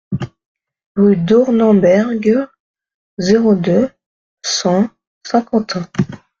[0.95, 2.45] Rue Dornemberger,
[3.19, 3.87] zéro deux,
[4.43, 4.89] cent
[5.27, 5.85] Saint-Quentin